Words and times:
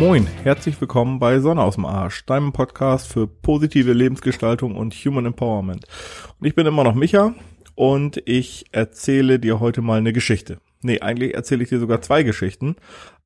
Moin, 0.00 0.26
herzlich 0.44 0.80
willkommen 0.80 1.18
bei 1.18 1.40
Sonne 1.40 1.62
aus 1.62 1.74
dem 1.74 1.84
Arsch, 1.84 2.24
deinem 2.24 2.54
Podcast 2.54 3.06
für 3.06 3.26
positive 3.26 3.92
Lebensgestaltung 3.92 4.74
und 4.74 4.94
Human 4.94 5.26
Empowerment. 5.26 5.84
Und 6.38 6.46
ich 6.46 6.54
bin 6.54 6.66
immer 6.66 6.84
noch 6.84 6.94
Micha 6.94 7.34
und 7.74 8.22
ich 8.24 8.64
erzähle 8.72 9.38
dir 9.38 9.60
heute 9.60 9.82
mal 9.82 9.98
eine 9.98 10.14
Geschichte. 10.14 10.58
Nee, 10.80 11.00
eigentlich 11.00 11.34
erzähle 11.34 11.64
ich 11.64 11.68
dir 11.68 11.78
sogar 11.78 12.00
zwei 12.00 12.22
Geschichten, 12.22 12.76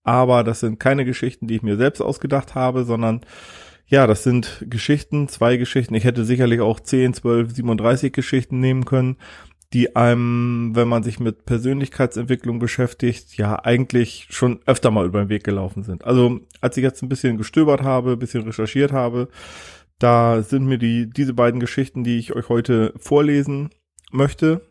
aber 0.03 0.43
das 0.43 0.59
sind 0.59 0.81
keine 0.81 1.05
Geschichten, 1.05 1.47
die 1.47 1.55
ich 1.55 1.63
mir 1.63 1.77
selbst 1.77 2.01
ausgedacht 2.01 2.57
habe, 2.57 2.83
sondern 2.83 3.21
ja, 3.87 4.09
das 4.09 4.25
sind 4.25 4.65
Geschichten, 4.69 5.29
zwei 5.29 5.57
Geschichten. 5.57 5.95
Ich 5.95 6.03
hätte 6.03 6.25
sicherlich 6.25 6.61
auch 6.61 6.81
10, 6.81 7.15
12, 7.15 7.55
37 7.55 8.13
Geschichten 8.13 8.59
nehmen 8.59 8.85
können, 8.85 9.17
die 9.75 9.97
einem, 9.97 10.71
wenn 10.75 10.87
man 10.87 11.03
sich 11.03 11.19
mit 11.19 11.47
Persönlichkeitsentwicklung 11.47 12.61
beschäftigt, 12.61 13.37
ja 13.37 13.59
eigentlich 13.65 14.29
schon 14.31 14.61
öfter 14.67 14.93
mal 14.93 15.05
über 15.05 15.19
den 15.19 15.29
Weg 15.29 15.43
gelaufen 15.43 15.83
sind. 15.83 16.05
Also 16.05 16.41
als 16.61 16.77
ich 16.77 16.85
jetzt 16.85 17.03
ein 17.03 17.09
bisschen 17.09 17.37
gestöbert 17.37 17.83
habe, 17.83 18.13
ein 18.13 18.19
bisschen 18.19 18.45
recherchiert 18.45 18.93
habe, 18.93 19.29
da 19.99 20.43
sind 20.43 20.67
mir 20.67 20.79
die, 20.79 21.11
diese 21.11 21.35
beiden 21.35 21.59
Geschichten, 21.59 22.05
die 22.05 22.19
ich 22.19 22.37
euch 22.37 22.49
heute 22.49 22.95
vorlesen 22.99 23.71
möchte, 24.13 24.63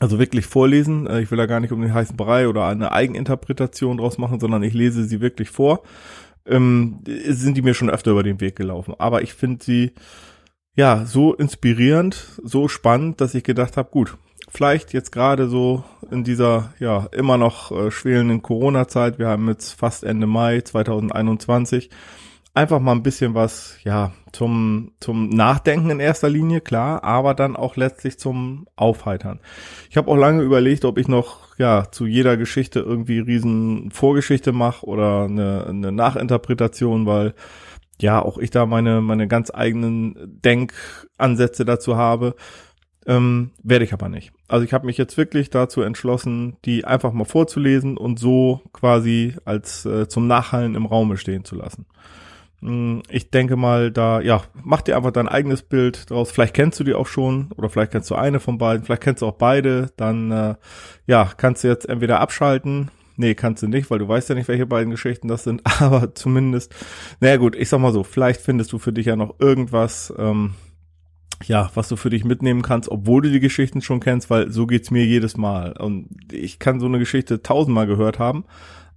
also 0.00 0.18
wirklich 0.18 0.46
vorlesen. 0.46 1.06
Äh, 1.06 1.20
ich 1.20 1.30
will 1.30 1.38
da 1.38 1.46
gar 1.46 1.60
nicht 1.60 1.72
um 1.72 1.80
den 1.80 1.94
heißen 1.94 2.16
Brei 2.16 2.48
oder 2.48 2.66
eine 2.66 2.90
Eigeninterpretation 2.90 3.98
draus 3.98 4.18
machen, 4.18 4.40
sondern 4.40 4.64
ich 4.64 4.74
lese 4.74 5.04
sie 5.04 5.20
wirklich 5.20 5.50
vor. 5.50 5.84
Ähm, 6.46 6.98
sind 7.06 7.56
die 7.56 7.62
mir 7.62 7.74
schon 7.74 7.90
öfter 7.90 8.10
über 8.10 8.24
den 8.24 8.40
Weg 8.40 8.56
gelaufen. 8.56 8.94
Aber 8.98 9.22
ich 9.22 9.34
finde 9.34 9.64
sie 9.64 9.92
ja, 10.76 11.06
so 11.06 11.34
inspirierend, 11.34 12.40
so 12.44 12.68
spannend, 12.68 13.20
dass 13.20 13.34
ich 13.34 13.42
gedacht 13.42 13.78
habe, 13.78 13.90
gut, 13.90 14.18
vielleicht 14.48 14.92
jetzt 14.92 15.10
gerade 15.10 15.48
so 15.48 15.84
in 16.10 16.22
dieser 16.22 16.74
ja 16.78 17.08
immer 17.12 17.38
noch 17.38 17.72
äh, 17.72 17.90
schwelenden 17.90 18.42
Corona-Zeit, 18.42 19.18
wir 19.18 19.28
haben 19.28 19.48
jetzt 19.48 19.72
fast 19.72 20.04
Ende 20.04 20.26
Mai 20.26 20.60
2021, 20.60 21.90
einfach 22.52 22.78
mal 22.78 22.92
ein 22.92 23.02
bisschen 23.02 23.34
was 23.34 23.78
ja 23.84 24.12
zum 24.32 24.92
zum 25.00 25.30
Nachdenken 25.30 25.90
in 25.90 26.00
erster 26.00 26.28
Linie 26.28 26.60
klar, 26.60 27.02
aber 27.04 27.32
dann 27.32 27.56
auch 27.56 27.76
letztlich 27.76 28.18
zum 28.18 28.66
Aufheitern. 28.76 29.40
Ich 29.90 29.96
habe 29.96 30.10
auch 30.10 30.16
lange 30.16 30.42
überlegt, 30.42 30.84
ob 30.84 30.98
ich 30.98 31.08
noch 31.08 31.56
ja 31.58 31.90
zu 31.90 32.06
jeder 32.06 32.36
Geschichte 32.36 32.80
irgendwie 32.80 33.18
riesen 33.18 33.90
Vorgeschichte 33.90 34.52
mache 34.52 34.84
oder 34.84 35.24
eine, 35.24 35.66
eine 35.68 35.92
Nachinterpretation, 35.92 37.06
weil 37.06 37.34
ja, 38.00 38.20
auch 38.20 38.38
ich 38.38 38.50
da 38.50 38.66
meine, 38.66 39.00
meine 39.00 39.28
ganz 39.28 39.50
eigenen 39.52 40.40
Denkansätze 40.44 41.64
dazu 41.64 41.96
habe. 41.96 42.34
Ähm, 43.06 43.52
werde 43.62 43.84
ich 43.84 43.92
aber 43.92 44.08
nicht. 44.08 44.32
Also 44.48 44.64
ich 44.64 44.72
habe 44.72 44.86
mich 44.86 44.98
jetzt 44.98 45.16
wirklich 45.16 45.48
dazu 45.50 45.80
entschlossen, 45.82 46.56
die 46.64 46.84
einfach 46.84 47.12
mal 47.12 47.24
vorzulesen 47.24 47.96
und 47.96 48.18
so 48.18 48.62
quasi 48.72 49.36
als 49.44 49.86
äh, 49.86 50.08
zum 50.08 50.26
Nachhallen 50.26 50.74
im 50.74 50.86
Raume 50.86 51.16
stehen 51.16 51.44
zu 51.44 51.54
lassen. 51.54 51.86
Mm, 52.60 53.00
ich 53.08 53.30
denke 53.30 53.54
mal, 53.54 53.92
da, 53.92 54.20
ja, 54.20 54.42
mach 54.54 54.82
dir 54.82 54.96
einfach 54.96 55.12
dein 55.12 55.28
eigenes 55.28 55.62
Bild 55.62 56.10
draus. 56.10 56.32
Vielleicht 56.32 56.54
kennst 56.54 56.80
du 56.80 56.84
die 56.84 56.94
auch 56.94 57.06
schon 57.06 57.52
oder 57.56 57.68
vielleicht 57.68 57.92
kennst 57.92 58.10
du 58.10 58.16
eine 58.16 58.40
von 58.40 58.58
beiden, 58.58 58.84
vielleicht 58.84 59.02
kennst 59.02 59.22
du 59.22 59.26
auch 59.26 59.38
beide. 59.38 59.90
Dann, 59.96 60.32
äh, 60.32 60.54
ja, 61.06 61.30
kannst 61.36 61.62
du 61.62 61.68
jetzt 61.68 61.88
entweder 61.88 62.20
abschalten 62.20 62.90
Nee, 63.16 63.34
kannst 63.34 63.62
du 63.62 63.68
nicht, 63.68 63.90
weil 63.90 63.98
du 63.98 64.08
weißt 64.08 64.28
ja 64.28 64.34
nicht, 64.34 64.48
welche 64.48 64.66
beiden 64.66 64.90
Geschichten 64.90 65.28
das 65.28 65.44
sind, 65.44 65.62
aber 65.80 66.14
zumindest, 66.14 66.74
naja 67.20 67.36
gut, 67.36 67.56
ich 67.56 67.68
sag 67.68 67.80
mal 67.80 67.92
so, 67.92 68.04
vielleicht 68.04 68.40
findest 68.40 68.72
du 68.72 68.78
für 68.78 68.92
dich 68.92 69.06
ja 69.06 69.16
noch 69.16 69.40
irgendwas, 69.40 70.12
ähm, 70.18 70.54
ja, 71.44 71.70
was 71.74 71.88
du 71.88 71.96
für 71.96 72.10
dich 72.10 72.24
mitnehmen 72.24 72.62
kannst, 72.62 72.90
obwohl 72.90 73.22
du 73.22 73.30
die 73.30 73.40
Geschichten 73.40 73.82
schon 73.82 74.00
kennst, 74.00 74.30
weil 74.30 74.50
so 74.50 74.66
geht's 74.66 74.90
mir 74.90 75.04
jedes 75.04 75.36
Mal. 75.36 75.72
Und 75.72 76.08
ich 76.32 76.58
kann 76.58 76.80
so 76.80 76.86
eine 76.86 76.98
Geschichte 76.98 77.42
tausendmal 77.42 77.86
gehört 77.86 78.18
haben, 78.18 78.44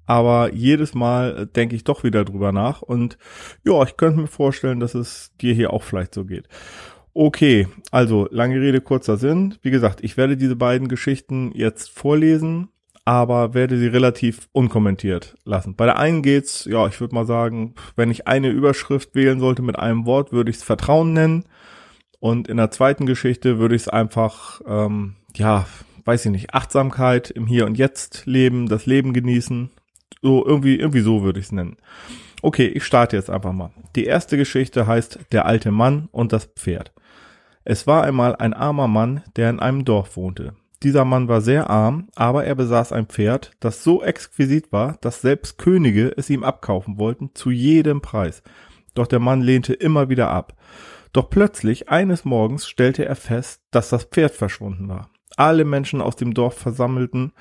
aber 0.06 0.54
jedes 0.54 0.94
Mal 0.94 1.48
denke 1.48 1.76
ich 1.76 1.84
doch 1.84 2.04
wieder 2.04 2.26
drüber 2.26 2.52
nach. 2.52 2.82
Und 2.82 3.18
ja, 3.66 3.84
ich 3.84 3.98
könnte 3.98 4.22
mir 4.22 4.28
vorstellen, 4.28 4.80
dass 4.80 4.96
es 4.96 5.32
dir 5.42 5.54
hier 5.54 5.74
auch 5.74 5.84
vielleicht 5.84 6.14
so 6.14 6.26
geht. 6.26 6.48
Okay, 7.14 7.68
also 7.92 8.28
lange 8.32 8.62
Rede, 8.62 8.82
kurzer 8.82 9.18
Sinn. 9.18 9.56
Wie 9.62 9.72
gesagt, 9.72 10.04
ich 10.04 10.16
werde 10.16 10.38
diese 10.38 10.56
beiden 10.56 10.88
Geschichten 10.88 11.52
jetzt 11.54 11.90
vorlesen 11.90 12.70
aber 13.10 13.56
werde 13.56 13.80
sie 13.80 13.88
relativ 13.88 14.50
unkommentiert 14.52 15.36
lassen. 15.44 15.76
Bei 15.76 15.86
der 15.86 15.98
einen 15.98 16.22
geht's, 16.22 16.66
ja, 16.66 16.86
ich 16.86 17.02
würde 17.02 17.16
mal 17.16 17.26
sagen, 17.26 17.74
wenn 17.96 18.12
ich 18.12 18.28
eine 18.28 18.50
Überschrift 18.50 19.16
wählen 19.16 19.40
sollte 19.40 19.64
mit 19.64 19.80
einem 19.80 20.06
Wort, 20.06 20.32
würde 20.32 20.52
ich 20.52 20.58
es 20.58 20.64
Vertrauen 20.64 21.14
nennen. 21.14 21.46
Und 22.20 22.48
in 22.48 22.58
der 22.58 22.70
zweiten 22.70 23.08
Geschichte 23.08 23.58
würde 23.58 23.74
ich 23.74 23.82
es 23.82 23.88
einfach, 23.88 24.62
ähm, 24.68 25.16
ja, 25.34 25.66
weiß 26.06 26.26
ich 26.26 26.32
nicht, 26.32 26.54
Achtsamkeit 26.54 27.32
im 27.32 27.48
Hier 27.48 27.66
und 27.66 27.80
Jetzt 27.80 28.28
leben, 28.28 28.70
das 28.70 28.86
Leben 28.86 29.12
genießen. 29.12 29.72
So 30.22 30.46
irgendwie, 30.46 30.76
irgendwie 30.76 31.02
so 31.02 31.24
würde 31.24 31.40
ich 31.40 31.48
es 31.48 31.52
nennen. 31.52 31.78
Okay, 32.44 32.68
ich 32.68 32.84
starte 32.84 33.16
jetzt 33.16 33.32
einfach 33.32 33.54
mal. 33.54 33.72
Die 33.96 34.06
erste 34.06 34.38
Geschichte 34.38 34.86
heißt 34.86 35.18
Der 35.32 35.48
alte 35.48 35.72
Mann 35.72 36.10
und 36.12 36.32
das 36.32 36.46
Pferd. 36.46 36.94
Es 37.64 37.88
war 37.88 38.04
einmal 38.04 38.36
ein 38.36 38.54
armer 38.54 38.88
Mann, 38.88 39.24
der 39.36 39.50
in 39.50 39.60
einem 39.60 39.84
Dorf 39.84 40.16
wohnte. 40.16 40.54
Dieser 40.82 41.04
Mann 41.04 41.28
war 41.28 41.42
sehr 41.42 41.70
arm, 41.70 42.08
aber 42.16 42.46
er 42.46 42.56
besaß 42.56 42.94
ein 42.94 43.08
Pferd, 43.08 43.52
das 43.60 43.84
so 43.84 44.02
exquisit 44.02 44.72
war, 44.72 44.98
dass 45.02 45.22
selbst 45.22 45.58
Könige 45.58 46.14
es 46.16 46.30
ihm 46.30 46.44
abkaufen 46.44 46.98
wollten, 46.98 47.32
zu 47.34 47.52
jedem 47.52 48.02
Preis. 48.02 48.44
Doch 48.94 49.08
der 49.08 49.20
Mann 49.20 49.42
lehnte 49.42 49.74
immer 49.74 50.08
wieder 50.08 50.30
ab. 50.30 50.54
Doch 51.12 51.30
plötzlich 51.30 51.90
eines 51.90 52.24
Morgens 52.24 52.68
stellte 52.68 53.04
er 53.04 53.16
fest, 53.16 53.62
dass 53.72 53.90
das 53.90 54.06
Pferd 54.06 54.34
verschwunden 54.34 54.88
war. 54.88 55.10
Alle 55.36 55.66
Menschen 55.66 56.02
aus 56.02 56.16
dem 56.16 56.34
Dorf 56.34 56.58
versammelten 56.58 57.34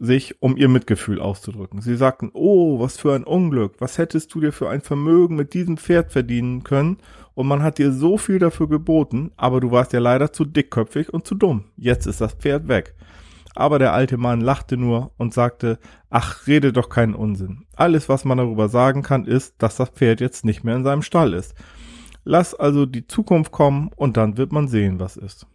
sich, 0.00 0.40
um 0.40 0.56
ihr 0.56 0.68
Mitgefühl 0.68 1.20
auszudrücken. 1.20 1.80
Sie 1.80 1.96
sagten, 1.96 2.30
oh, 2.32 2.78
was 2.78 2.96
für 2.96 3.14
ein 3.14 3.24
Unglück, 3.24 3.74
was 3.80 3.98
hättest 3.98 4.32
du 4.34 4.40
dir 4.40 4.52
für 4.52 4.68
ein 4.68 4.80
Vermögen 4.80 5.34
mit 5.34 5.54
diesem 5.54 5.76
Pferd 5.76 6.12
verdienen 6.12 6.62
können, 6.62 6.98
und 7.38 7.46
man 7.46 7.62
hat 7.62 7.78
dir 7.78 7.92
so 7.92 8.18
viel 8.18 8.40
dafür 8.40 8.68
geboten, 8.68 9.30
aber 9.36 9.60
du 9.60 9.70
warst 9.70 9.92
ja 9.92 10.00
leider 10.00 10.32
zu 10.32 10.44
dickköpfig 10.44 11.14
und 11.14 11.24
zu 11.24 11.36
dumm. 11.36 11.66
Jetzt 11.76 12.08
ist 12.08 12.20
das 12.20 12.32
Pferd 12.32 12.66
weg. 12.66 12.96
Aber 13.54 13.78
der 13.78 13.92
alte 13.92 14.16
Mann 14.16 14.40
lachte 14.40 14.76
nur 14.76 15.12
und 15.18 15.32
sagte, 15.32 15.78
ach, 16.10 16.48
rede 16.48 16.72
doch 16.72 16.88
keinen 16.88 17.14
Unsinn. 17.14 17.64
Alles, 17.76 18.08
was 18.08 18.24
man 18.24 18.38
darüber 18.38 18.68
sagen 18.68 19.04
kann, 19.04 19.24
ist, 19.24 19.62
dass 19.62 19.76
das 19.76 19.90
Pferd 19.90 20.20
jetzt 20.20 20.44
nicht 20.44 20.64
mehr 20.64 20.74
in 20.74 20.82
seinem 20.82 21.02
Stall 21.02 21.32
ist. 21.32 21.54
Lass 22.24 22.56
also 22.56 22.86
die 22.86 23.06
Zukunft 23.06 23.52
kommen 23.52 23.92
und 23.94 24.16
dann 24.16 24.36
wird 24.36 24.50
man 24.50 24.66
sehen, 24.66 24.98
was 24.98 25.16
ist. 25.16 25.46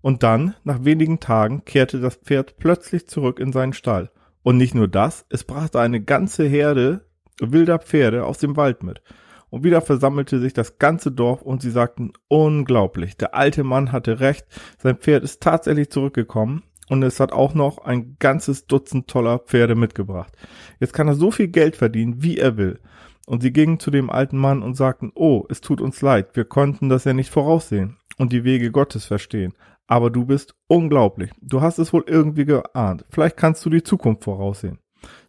Und 0.00 0.22
dann, 0.22 0.54
nach 0.64 0.82
wenigen 0.86 1.20
Tagen, 1.20 1.62
kehrte 1.66 2.00
das 2.00 2.14
Pferd 2.16 2.56
plötzlich 2.56 3.06
zurück 3.06 3.38
in 3.38 3.52
seinen 3.52 3.74
Stall. 3.74 4.10
Und 4.42 4.56
nicht 4.56 4.74
nur 4.74 4.88
das, 4.88 5.26
es 5.28 5.44
brachte 5.44 5.78
eine 5.78 6.00
ganze 6.00 6.46
Herde 6.46 7.04
wilder 7.38 7.80
Pferde 7.80 8.24
aus 8.24 8.38
dem 8.38 8.56
Wald 8.56 8.82
mit. 8.82 9.02
Und 9.50 9.64
wieder 9.64 9.80
versammelte 9.80 10.40
sich 10.40 10.52
das 10.52 10.78
ganze 10.78 11.10
Dorf 11.10 11.42
und 11.42 11.62
sie 11.62 11.70
sagten, 11.70 12.12
unglaublich, 12.28 13.16
der 13.16 13.34
alte 13.34 13.64
Mann 13.64 13.92
hatte 13.92 14.20
recht, 14.20 14.46
sein 14.78 14.96
Pferd 14.96 15.24
ist 15.24 15.42
tatsächlich 15.42 15.90
zurückgekommen 15.90 16.62
und 16.88 17.02
es 17.02 17.20
hat 17.20 17.32
auch 17.32 17.54
noch 17.54 17.78
ein 17.78 18.16
ganzes 18.18 18.66
Dutzend 18.66 19.08
toller 19.08 19.38
Pferde 19.38 19.74
mitgebracht. 19.74 20.32
Jetzt 20.80 20.92
kann 20.92 21.08
er 21.08 21.14
so 21.14 21.30
viel 21.30 21.48
Geld 21.48 21.76
verdienen, 21.76 22.22
wie 22.22 22.38
er 22.38 22.56
will. 22.56 22.80
Und 23.26 23.42
sie 23.42 23.52
gingen 23.52 23.78
zu 23.78 23.90
dem 23.90 24.08
alten 24.08 24.38
Mann 24.38 24.62
und 24.62 24.74
sagten, 24.74 25.12
oh, 25.14 25.44
es 25.50 25.60
tut 25.60 25.80
uns 25.80 26.00
leid, 26.00 26.34
wir 26.34 26.46
konnten 26.46 26.88
das 26.88 27.04
ja 27.04 27.12
nicht 27.12 27.30
voraussehen 27.30 27.98
und 28.16 28.32
die 28.32 28.44
Wege 28.44 28.70
Gottes 28.70 29.04
verstehen. 29.04 29.54
Aber 29.86 30.10
du 30.10 30.26
bist 30.26 30.54
unglaublich. 30.66 31.30
Du 31.40 31.60
hast 31.60 31.78
es 31.78 31.92
wohl 31.92 32.04
irgendwie 32.06 32.44
geahnt. 32.44 33.04
Vielleicht 33.10 33.36
kannst 33.36 33.64
du 33.64 33.70
die 33.70 33.82
Zukunft 33.82 34.24
voraussehen. 34.24 34.78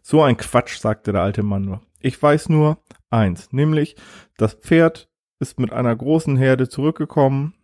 So 0.02 0.22
ein 0.22 0.36
Quatsch, 0.36 0.78
sagte 0.78 1.12
der 1.12 1.22
alte 1.22 1.42
Mann 1.42 1.62
nur. 1.62 1.80
Ich 2.00 2.20
weiß 2.20 2.48
nur 2.48 2.78
eins, 3.10 3.52
nämlich 3.52 3.96
das 4.36 4.54
Pferd 4.54 5.08
ist 5.38 5.60
mit 5.60 5.72
einer 5.72 5.94
großen 5.94 6.36
Herde 6.36 6.68
zurückgekommen 6.68 7.54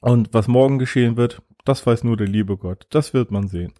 und 0.00 0.32
was 0.32 0.48
morgen 0.48 0.78
geschehen 0.78 1.16
wird, 1.16 1.42
das 1.64 1.86
weiß 1.86 2.04
nur 2.04 2.16
der 2.16 2.28
liebe 2.28 2.56
Gott. 2.56 2.86
Das 2.90 3.12
wird 3.12 3.30
man 3.30 3.48
sehen. 3.48 3.74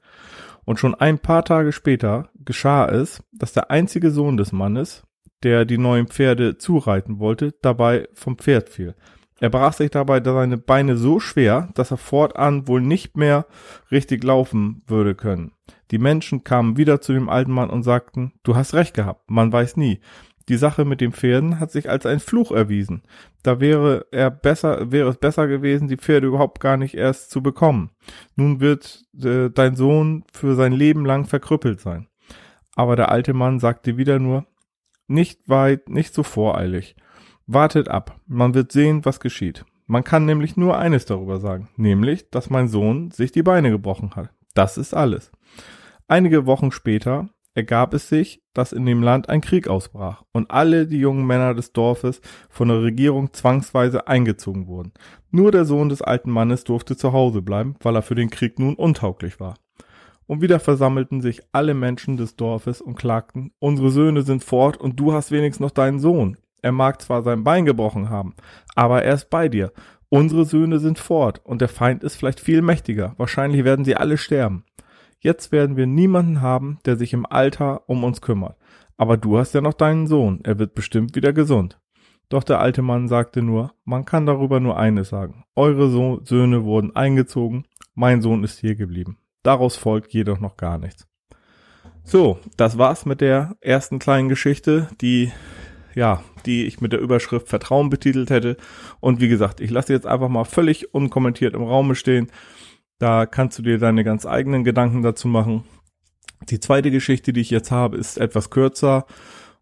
Und 0.64 0.78
schon 0.78 0.94
ein 0.94 1.18
paar 1.18 1.44
Tage 1.44 1.72
später 1.72 2.28
geschah 2.44 2.86
es, 2.86 3.22
dass 3.32 3.54
der 3.54 3.70
einzige 3.70 4.10
Sohn 4.10 4.36
des 4.36 4.52
Mannes, 4.52 5.06
der 5.42 5.64
die 5.64 5.78
neuen 5.78 6.08
Pferde 6.08 6.58
zureiten 6.58 7.18
wollte, 7.18 7.54
dabei 7.62 8.08
vom 8.12 8.36
Pferd 8.36 8.68
fiel. 8.68 8.94
Er 9.40 9.50
brach 9.50 9.72
sich 9.72 9.90
dabei 9.90 10.22
seine 10.22 10.58
Beine 10.58 10.96
so 10.96 11.20
schwer, 11.20 11.70
dass 11.74 11.92
er 11.92 11.96
fortan 11.96 12.66
wohl 12.66 12.80
nicht 12.80 13.16
mehr 13.16 13.46
richtig 13.90 14.24
laufen 14.24 14.82
würde 14.86 15.14
können. 15.14 15.52
Die 15.90 15.98
Menschen 15.98 16.44
kamen 16.44 16.76
wieder 16.76 17.00
zu 17.00 17.12
dem 17.12 17.28
alten 17.28 17.52
Mann 17.52 17.70
und 17.70 17.82
sagten, 17.82 18.32
du 18.42 18.56
hast 18.56 18.74
recht 18.74 18.94
gehabt, 18.94 19.30
man 19.30 19.52
weiß 19.52 19.76
nie. 19.76 20.00
Die 20.48 20.56
Sache 20.56 20.86
mit 20.86 21.02
den 21.02 21.12
Pferden 21.12 21.60
hat 21.60 21.70
sich 21.70 21.90
als 21.90 22.06
ein 22.06 22.20
Fluch 22.20 22.52
erwiesen. 22.52 23.02
Da 23.42 23.60
wäre 23.60 24.06
er 24.10 24.30
besser, 24.30 24.90
wäre 24.90 25.10
es 25.10 25.18
besser 25.18 25.46
gewesen, 25.46 25.88
die 25.88 25.98
Pferde 25.98 26.26
überhaupt 26.26 26.60
gar 26.60 26.78
nicht 26.78 26.94
erst 26.94 27.30
zu 27.30 27.42
bekommen. 27.42 27.90
Nun 28.34 28.60
wird 28.60 29.04
äh, 29.22 29.50
dein 29.50 29.76
Sohn 29.76 30.24
für 30.32 30.54
sein 30.54 30.72
Leben 30.72 31.04
lang 31.04 31.26
verkrüppelt 31.26 31.80
sein. 31.80 32.08
Aber 32.74 32.96
der 32.96 33.10
alte 33.10 33.34
Mann 33.34 33.58
sagte 33.58 33.98
wieder 33.98 34.18
nur, 34.18 34.46
nicht 35.06 35.48
weit, 35.48 35.88
nicht 35.88 36.14
so 36.14 36.22
voreilig. 36.22 36.96
Wartet 37.46 37.88
ab, 37.88 38.20
man 38.26 38.54
wird 38.54 38.72
sehen, 38.72 39.04
was 39.04 39.20
geschieht. 39.20 39.64
Man 39.86 40.04
kann 40.04 40.26
nämlich 40.26 40.56
nur 40.56 40.78
eines 40.78 41.06
darüber 41.06 41.40
sagen, 41.40 41.68
nämlich, 41.76 42.30
dass 42.30 42.50
mein 42.50 42.68
Sohn 42.68 43.10
sich 43.10 43.32
die 43.32 43.42
Beine 43.42 43.70
gebrochen 43.70 44.16
hat. 44.16 44.30
Das 44.54 44.78
ist 44.78 44.94
alles. 44.94 45.30
Einige 46.10 46.46
Wochen 46.46 46.72
später 46.72 47.28
ergab 47.52 47.92
es 47.92 48.08
sich, 48.08 48.40
dass 48.54 48.72
in 48.72 48.86
dem 48.86 49.02
Land 49.02 49.28
ein 49.28 49.42
Krieg 49.42 49.68
ausbrach 49.68 50.22
und 50.32 50.50
alle 50.50 50.86
die 50.86 51.00
jungen 51.00 51.26
Männer 51.26 51.52
des 51.52 51.74
Dorfes 51.74 52.22
von 52.48 52.68
der 52.68 52.80
Regierung 52.80 53.34
zwangsweise 53.34 54.08
eingezogen 54.08 54.66
wurden. 54.68 54.92
Nur 55.30 55.52
der 55.52 55.66
Sohn 55.66 55.90
des 55.90 56.00
alten 56.00 56.30
Mannes 56.30 56.64
durfte 56.64 56.96
zu 56.96 57.12
Hause 57.12 57.42
bleiben, 57.42 57.74
weil 57.82 57.94
er 57.94 58.00
für 58.00 58.14
den 58.14 58.30
Krieg 58.30 58.58
nun 58.58 58.74
untauglich 58.74 59.38
war. 59.38 59.56
Und 60.24 60.40
wieder 60.40 60.60
versammelten 60.60 61.20
sich 61.20 61.42
alle 61.52 61.74
Menschen 61.74 62.16
des 62.16 62.36
Dorfes 62.36 62.80
und 62.80 62.94
klagten, 62.94 63.52
unsere 63.58 63.90
Söhne 63.90 64.22
sind 64.22 64.42
fort 64.42 64.78
und 64.78 64.98
du 64.98 65.12
hast 65.12 65.30
wenigstens 65.30 65.60
noch 65.60 65.72
deinen 65.72 65.98
Sohn. 65.98 66.38
Er 66.62 66.72
mag 66.72 67.02
zwar 67.02 67.22
sein 67.22 67.44
Bein 67.44 67.66
gebrochen 67.66 68.08
haben, 68.08 68.34
aber 68.74 69.02
er 69.02 69.12
ist 69.12 69.28
bei 69.28 69.50
dir. 69.50 69.72
Unsere 70.08 70.46
Söhne 70.46 70.78
sind 70.78 70.98
fort 70.98 71.42
und 71.44 71.60
der 71.60 71.68
Feind 71.68 72.02
ist 72.02 72.16
vielleicht 72.16 72.40
viel 72.40 72.62
mächtiger. 72.62 73.12
Wahrscheinlich 73.18 73.64
werden 73.64 73.84
sie 73.84 73.94
alle 73.94 74.16
sterben. 74.16 74.64
Jetzt 75.20 75.50
werden 75.52 75.76
wir 75.76 75.86
niemanden 75.86 76.40
haben, 76.40 76.78
der 76.84 76.96
sich 76.96 77.12
im 77.12 77.26
Alter 77.26 77.88
um 77.88 78.04
uns 78.04 78.20
kümmert. 78.20 78.56
Aber 78.96 79.16
du 79.16 79.38
hast 79.38 79.54
ja 79.54 79.60
noch 79.60 79.74
deinen 79.74 80.06
Sohn, 80.06 80.40
er 80.44 80.58
wird 80.58 80.74
bestimmt 80.74 81.16
wieder 81.16 81.32
gesund. 81.32 81.80
Doch 82.28 82.44
der 82.44 82.60
alte 82.60 82.82
Mann 82.82 83.08
sagte 83.08 83.42
nur, 83.42 83.72
man 83.84 84.04
kann 84.04 84.26
darüber 84.26 84.60
nur 84.60 84.78
eines 84.78 85.08
sagen. 85.08 85.44
Eure 85.56 85.88
so 85.88 86.20
Söhne 86.24 86.64
wurden 86.64 86.94
eingezogen, 86.94 87.64
mein 87.94 88.22
Sohn 88.22 88.44
ist 88.44 88.58
hier 88.60 88.74
geblieben. 88.74 89.18
Daraus 89.42 89.76
folgt 89.76 90.12
jedoch 90.12 90.40
noch 90.40 90.56
gar 90.56 90.78
nichts. 90.78 91.06
So, 92.04 92.38
das 92.56 92.78
war's 92.78 93.06
mit 93.06 93.20
der 93.20 93.56
ersten 93.60 93.98
kleinen 93.98 94.28
Geschichte, 94.28 94.88
die 95.00 95.32
ja, 95.94 96.22
die 96.46 96.66
ich 96.66 96.80
mit 96.80 96.92
der 96.92 97.00
Überschrift 97.00 97.48
Vertrauen 97.48 97.90
betitelt 97.90 98.30
hätte. 98.30 98.56
Und 99.00 99.20
wie 99.20 99.28
gesagt, 99.28 99.60
ich 99.60 99.70
lasse 99.70 99.92
jetzt 99.92 100.06
einfach 100.06 100.28
mal 100.28 100.44
völlig 100.44 100.94
unkommentiert 100.94 101.54
im 101.54 101.62
Raum 101.62 101.94
stehen. 101.94 102.28
Da 102.98 103.26
kannst 103.26 103.58
du 103.58 103.62
dir 103.62 103.78
deine 103.78 104.02
ganz 104.02 104.26
eigenen 104.26 104.64
Gedanken 104.64 105.02
dazu 105.02 105.28
machen. 105.28 105.64
Die 106.48 106.60
zweite 106.60 106.90
Geschichte, 106.90 107.32
die 107.32 107.40
ich 107.40 107.50
jetzt 107.50 107.70
habe, 107.70 107.96
ist 107.96 108.18
etwas 108.18 108.50
kürzer 108.50 109.06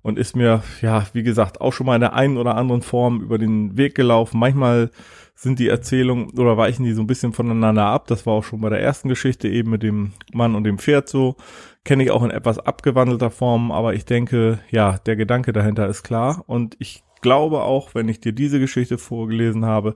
und 0.03 0.19
ist 0.19 0.37
mir, 0.37 0.62
ja, 0.81 1.06
wie 1.12 1.23
gesagt, 1.23 1.61
auch 1.61 1.73
schon 1.73 1.87
mal 1.87 1.97
in 1.97 2.00
der 2.00 2.15
einen 2.15 2.38
oder 2.38 2.56
anderen 2.56 2.81
Form 2.81 3.21
über 3.21 3.38
den 3.38 3.77
Weg 3.77 3.94
gelaufen. 3.94 4.38
Manchmal 4.38 4.91
sind 5.35 5.59
die 5.59 5.69
Erzählungen 5.69 6.31
oder 6.31 6.56
weichen 6.56 6.85
die 6.85 6.93
so 6.93 7.03
ein 7.03 7.06
bisschen 7.06 7.35
voneinander 7.35 7.85
ab. 7.85 8.06
Das 8.06 8.25
war 8.25 8.35
auch 8.35 8.44
schon 8.44 8.61
bei 8.61 8.71
der 8.71 8.81
ersten 8.81 9.09
Geschichte 9.09 9.49
eben 9.49 9.71
mit 9.71 9.82
dem 9.82 10.12
Mann 10.32 10.55
und 10.55 10.65
dem 10.65 10.79
Pferd 10.79 11.09
so. 11.09 11.37
Kenne 11.85 12.05
ich 12.05 12.11
auch 12.11 12.23
in 12.23 12.31
etwas 12.31 12.59
abgewandelter 12.59 13.31
Form, 13.31 13.71
aber 13.71 13.94
ich 13.94 14.06
denke, 14.06 14.61
ja, 14.71 14.97
der 15.05 15.17
Gedanke 15.17 15.53
dahinter 15.53 15.87
ist 15.89 16.05
klar 16.05 16.43
und 16.47 16.77
ich 16.79 17.05
glaube 17.21 17.62
auch, 17.62 17.94
wenn 17.94 18.09
ich 18.09 18.21
dir 18.21 18.32
diese 18.32 18.61
Geschichte 18.61 18.99
vorgelesen 18.99 19.67
habe, 19.67 19.94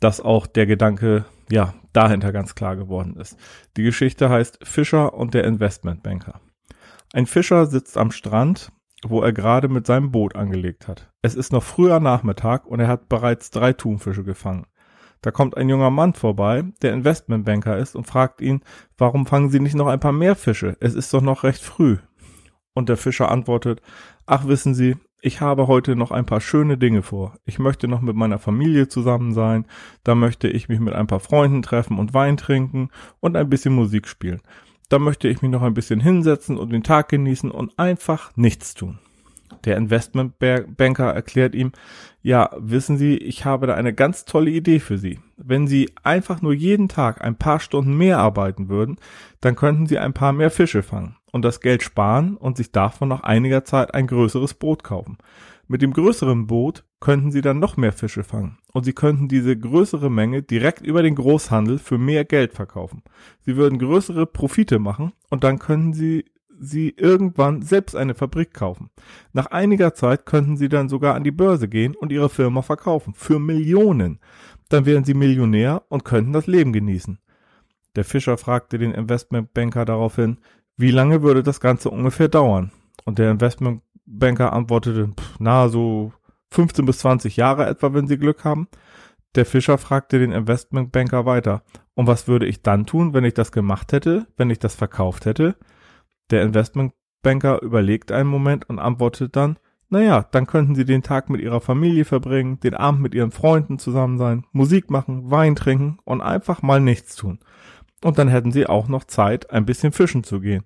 dass 0.00 0.20
auch 0.20 0.46
der 0.46 0.66
Gedanke, 0.66 1.24
ja, 1.50 1.74
dahinter 1.92 2.32
ganz 2.32 2.54
klar 2.54 2.76
geworden 2.76 3.16
ist. 3.16 3.36
Die 3.76 3.82
Geschichte 3.82 4.30
heißt 4.30 4.60
Fischer 4.62 5.14
und 5.14 5.34
der 5.34 5.44
Investmentbanker. 5.44 6.40
Ein 7.12 7.26
Fischer 7.26 7.66
sitzt 7.66 7.96
am 7.96 8.10
Strand, 8.10 8.70
wo 9.04 9.22
er 9.22 9.32
gerade 9.32 9.68
mit 9.68 9.86
seinem 9.86 10.10
Boot 10.10 10.36
angelegt 10.36 10.88
hat. 10.88 11.10
Es 11.22 11.34
ist 11.34 11.52
noch 11.52 11.62
früher 11.62 12.00
Nachmittag 12.00 12.66
und 12.66 12.80
er 12.80 12.88
hat 12.88 13.08
bereits 13.08 13.50
drei 13.50 13.72
Thunfische 13.72 14.24
gefangen. 14.24 14.66
Da 15.20 15.30
kommt 15.30 15.56
ein 15.56 15.68
junger 15.68 15.90
Mann 15.90 16.14
vorbei, 16.14 16.64
der 16.82 16.92
Investmentbanker 16.92 17.76
ist 17.76 17.96
und 17.96 18.06
fragt 18.06 18.40
ihn, 18.40 18.62
warum 18.96 19.26
fangen 19.26 19.50
Sie 19.50 19.58
nicht 19.58 19.74
noch 19.74 19.88
ein 19.88 20.00
paar 20.00 20.12
mehr 20.12 20.36
Fische? 20.36 20.76
Es 20.80 20.94
ist 20.94 21.12
doch 21.12 21.22
noch 21.22 21.42
recht 21.42 21.62
früh. 21.62 21.98
Und 22.74 22.88
der 22.88 22.96
Fischer 22.96 23.30
antwortet, 23.30 23.82
ach 24.26 24.46
wissen 24.46 24.74
Sie, 24.74 24.96
ich 25.20 25.40
habe 25.40 25.66
heute 25.66 25.96
noch 25.96 26.10
ein 26.10 26.26
paar 26.26 26.40
schöne 26.40 26.78
Dinge 26.78 27.02
vor. 27.02 27.34
Ich 27.44 27.58
möchte 27.58 27.88
noch 27.88 28.00
mit 28.00 28.14
meiner 28.14 28.38
Familie 28.38 28.88
zusammen 28.88 29.32
sein, 29.32 29.66
da 30.04 30.14
möchte 30.14 30.48
ich 30.48 30.68
mich 30.68 30.80
mit 30.80 30.94
ein 30.94 31.06
paar 31.06 31.20
Freunden 31.20 31.62
treffen 31.62 31.98
und 31.98 32.14
Wein 32.14 32.36
trinken 32.36 32.90
und 33.20 33.36
ein 33.36 33.50
bisschen 33.50 33.74
Musik 33.74 34.06
spielen. 34.06 34.40
Da 34.88 34.98
möchte 34.98 35.28
ich 35.28 35.42
mich 35.42 35.50
noch 35.50 35.62
ein 35.62 35.74
bisschen 35.74 36.00
hinsetzen 36.00 36.56
und 36.56 36.70
den 36.70 36.82
Tag 36.82 37.08
genießen 37.08 37.50
und 37.50 37.78
einfach 37.78 38.30
nichts 38.36 38.74
tun. 38.74 38.98
Der 39.64 39.76
Investmentbanker 39.76 41.12
erklärt 41.12 41.54
ihm, 41.54 41.72
ja, 42.22 42.50
wissen 42.58 42.96
Sie, 42.96 43.16
ich 43.16 43.44
habe 43.44 43.66
da 43.66 43.74
eine 43.74 43.92
ganz 43.92 44.24
tolle 44.24 44.50
Idee 44.50 44.78
für 44.78 44.98
Sie. 44.98 45.18
Wenn 45.36 45.66
Sie 45.66 45.90
einfach 46.04 46.42
nur 46.42 46.52
jeden 46.52 46.88
Tag 46.88 47.24
ein 47.24 47.36
paar 47.36 47.58
Stunden 47.58 47.96
mehr 47.96 48.18
arbeiten 48.18 48.68
würden, 48.68 48.96
dann 49.40 49.56
könnten 49.56 49.86
Sie 49.86 49.98
ein 49.98 50.12
paar 50.12 50.32
mehr 50.32 50.50
Fische 50.50 50.82
fangen 50.82 51.17
und 51.32 51.44
das 51.44 51.60
Geld 51.60 51.82
sparen 51.82 52.36
und 52.36 52.56
sich 52.56 52.72
davon 52.72 53.08
nach 53.08 53.22
einiger 53.22 53.64
Zeit 53.64 53.94
ein 53.94 54.06
größeres 54.06 54.54
Boot 54.54 54.82
kaufen. 54.84 55.18
Mit 55.66 55.82
dem 55.82 55.92
größeren 55.92 56.46
Boot 56.46 56.84
könnten 57.00 57.30
sie 57.30 57.42
dann 57.42 57.58
noch 57.58 57.76
mehr 57.76 57.92
Fische 57.92 58.24
fangen 58.24 58.58
und 58.72 58.84
sie 58.84 58.94
könnten 58.94 59.28
diese 59.28 59.56
größere 59.56 60.10
Menge 60.10 60.42
direkt 60.42 60.80
über 60.80 61.02
den 61.02 61.14
Großhandel 61.14 61.78
für 61.78 61.98
mehr 61.98 62.24
Geld 62.24 62.54
verkaufen. 62.54 63.02
Sie 63.40 63.56
würden 63.56 63.78
größere 63.78 64.26
Profite 64.26 64.78
machen 64.78 65.12
und 65.30 65.44
dann 65.44 65.58
könnten 65.58 65.92
sie 65.92 66.24
sie 66.60 66.94
irgendwann 66.96 67.62
selbst 67.62 67.94
eine 67.94 68.14
Fabrik 68.14 68.52
kaufen. 68.52 68.90
Nach 69.32 69.46
einiger 69.46 69.94
Zeit 69.94 70.26
könnten 70.26 70.56
sie 70.56 70.68
dann 70.68 70.88
sogar 70.88 71.14
an 71.14 71.24
die 71.24 71.30
Börse 71.30 71.68
gehen 71.68 71.94
und 71.94 72.12
ihre 72.12 72.28
Firma 72.28 72.62
verkaufen. 72.62 73.14
Für 73.14 73.38
Millionen. 73.38 74.18
Dann 74.68 74.84
wären 74.84 75.04
sie 75.04 75.14
Millionär 75.14 75.84
und 75.88 76.04
könnten 76.04 76.32
das 76.32 76.46
Leben 76.46 76.72
genießen. 76.72 77.18
Der 77.96 78.04
Fischer 78.04 78.36
fragte 78.38 78.78
den 78.78 78.92
Investmentbanker 78.92 79.84
daraufhin, 79.84 80.38
wie 80.78 80.92
lange 80.92 81.22
würde 81.22 81.42
das 81.42 81.60
Ganze 81.60 81.90
ungefähr 81.90 82.28
dauern? 82.28 82.70
Und 83.04 83.18
der 83.18 83.30
Investmentbanker 83.30 84.52
antwortete, 84.52 85.10
na, 85.38 85.68
so 85.68 86.12
15 86.50 86.86
bis 86.86 86.98
20 86.98 87.36
Jahre 87.36 87.66
etwa, 87.66 87.92
wenn 87.92 88.06
Sie 88.06 88.16
Glück 88.16 88.44
haben. 88.44 88.68
Der 89.34 89.44
Fischer 89.44 89.76
fragte 89.76 90.18
den 90.18 90.32
Investmentbanker 90.32 91.26
weiter, 91.26 91.62
und 91.94 92.06
was 92.06 92.28
würde 92.28 92.46
ich 92.46 92.62
dann 92.62 92.86
tun, 92.86 93.12
wenn 93.12 93.24
ich 93.24 93.34
das 93.34 93.50
gemacht 93.50 93.92
hätte, 93.92 94.26
wenn 94.36 94.50
ich 94.50 94.60
das 94.60 94.76
verkauft 94.76 95.26
hätte? 95.26 95.56
Der 96.30 96.42
Investmentbanker 96.42 97.60
überlegt 97.60 98.12
einen 98.12 98.28
Moment 98.28 98.68
und 98.68 98.78
antwortet 98.78 99.34
dann, 99.34 99.58
naja, 99.90 100.26
dann 100.30 100.46
könnten 100.46 100.74
Sie 100.74 100.84
den 100.84 101.02
Tag 101.02 101.30
mit 101.30 101.40
Ihrer 101.40 101.60
Familie 101.60 102.04
verbringen, 102.04 102.60
den 102.60 102.74
Abend 102.74 103.00
mit 103.00 103.14
Ihren 103.14 103.30
Freunden 103.30 103.78
zusammen 103.78 104.18
sein, 104.18 104.44
Musik 104.52 104.90
machen, 104.90 105.30
Wein 105.30 105.56
trinken 105.56 105.98
und 106.04 106.20
einfach 106.20 106.62
mal 106.62 106.80
nichts 106.80 107.16
tun. 107.16 107.40
Und 108.02 108.18
dann 108.18 108.28
hätten 108.28 108.52
Sie 108.52 108.66
auch 108.66 108.88
noch 108.88 109.04
Zeit, 109.04 109.50
ein 109.50 109.66
bisschen 109.66 109.92
fischen 109.92 110.24
zu 110.24 110.40
gehen. 110.40 110.64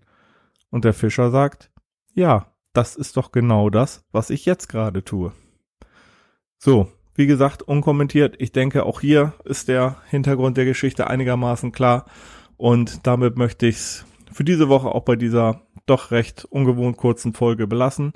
Und 0.70 0.84
der 0.84 0.93
Fischer 0.93 1.31
sagt, 1.31 1.70
ja, 2.15 2.53
das 2.72 2.96
ist 2.96 3.17
doch 3.17 3.32
genau 3.32 3.70
das, 3.70 4.05
was 4.12 4.31
ich 4.31 4.44
jetzt 4.44 4.69
gerade 4.69 5.05
tue. 5.05 5.32
So, 6.58 6.89
wie 7.15 7.27
gesagt, 7.27 7.62
unkommentiert. 7.62 8.36
Ich 8.39 8.53
denke, 8.53 8.84
auch 8.84 9.01
hier 9.01 9.34
ist 9.44 9.69
der 9.69 9.96
Hintergrund 10.08 10.56
der 10.56 10.65
Geschichte 10.65 11.08
einigermaßen 11.08 11.72
klar. 11.72 12.06
Und 12.56 13.06
damit 13.06 13.36
möchte 13.36 13.67
ich 13.67 13.77
es 13.77 14.05
für 14.32 14.44
diese 14.44 14.69
Woche 14.69 14.89
auch 14.89 15.05
bei 15.05 15.17
dieser 15.17 15.62
doch 15.86 16.10
recht 16.10 16.44
ungewohnt 16.44 16.96
kurzen 16.96 17.34
Folge 17.34 17.67
belassen. 17.67 18.12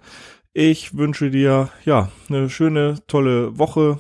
Ich 0.53 0.97
wünsche 0.97 1.31
dir, 1.31 1.69
ja, 1.85 2.11
eine 2.29 2.49
schöne, 2.49 2.99
tolle 3.07 3.59
Woche, 3.59 3.99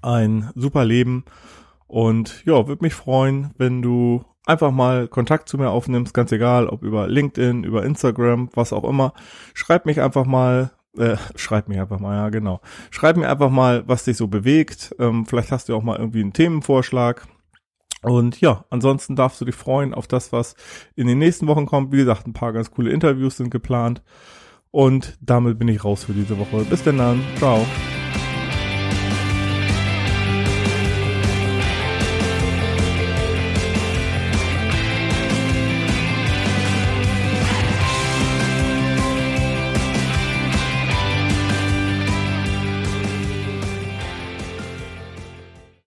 ein 0.00 0.50
super 0.54 0.84
Leben 0.84 1.24
und 1.90 2.44
ja, 2.46 2.68
würde 2.68 2.84
mich 2.84 2.94
freuen, 2.94 3.50
wenn 3.58 3.82
du 3.82 4.24
einfach 4.46 4.70
mal 4.70 5.08
Kontakt 5.08 5.48
zu 5.48 5.58
mir 5.58 5.70
aufnimmst, 5.70 6.14
ganz 6.14 6.30
egal, 6.30 6.68
ob 6.68 6.84
über 6.84 7.08
LinkedIn, 7.08 7.64
über 7.64 7.84
Instagram, 7.84 8.48
was 8.54 8.72
auch 8.72 8.84
immer. 8.84 9.12
Schreib 9.54 9.86
mich 9.86 10.00
einfach 10.00 10.24
mal, 10.24 10.70
äh, 10.96 11.16
schreib 11.34 11.68
mich 11.68 11.80
einfach 11.80 11.98
mal, 11.98 12.16
ja 12.16 12.28
genau. 12.28 12.60
Schreib 12.90 13.16
mir 13.16 13.28
einfach 13.28 13.50
mal, 13.50 13.82
was 13.88 14.04
dich 14.04 14.16
so 14.16 14.28
bewegt. 14.28 14.94
Ähm, 15.00 15.26
vielleicht 15.26 15.50
hast 15.50 15.68
du 15.68 15.74
auch 15.74 15.82
mal 15.82 15.98
irgendwie 15.98 16.20
einen 16.20 16.32
Themenvorschlag 16.32 17.26
und 18.02 18.40
ja, 18.40 18.64
ansonsten 18.70 19.16
darfst 19.16 19.40
du 19.40 19.44
dich 19.44 19.56
freuen 19.56 19.92
auf 19.92 20.06
das, 20.06 20.32
was 20.32 20.54
in 20.94 21.08
den 21.08 21.18
nächsten 21.18 21.48
Wochen 21.48 21.66
kommt. 21.66 21.92
Wie 21.92 21.96
gesagt, 21.96 22.24
ein 22.24 22.32
paar 22.32 22.52
ganz 22.52 22.70
coole 22.70 22.92
Interviews 22.92 23.36
sind 23.36 23.50
geplant. 23.50 24.00
Und 24.70 25.18
damit 25.20 25.58
bin 25.58 25.66
ich 25.66 25.84
raus 25.84 26.04
für 26.04 26.12
diese 26.12 26.38
Woche. 26.38 26.64
Bis 26.70 26.84
denn 26.84 26.98
dann. 26.98 27.20
Ciao. 27.36 27.66